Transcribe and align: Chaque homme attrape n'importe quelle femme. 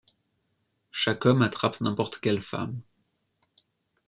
Chaque 0.89 1.27
homme 1.27 1.43
attrape 1.43 1.79
n'importe 1.79 2.17
quelle 2.17 2.41
femme. 2.41 2.81